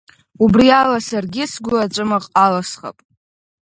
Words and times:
Убриала 0.43 0.99
саргьы 1.07 1.43
сгәы 1.51 1.75
аҵәымӷ 1.85 2.25
алысхып… 2.43 2.97